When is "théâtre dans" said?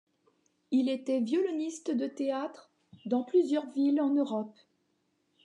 2.07-3.21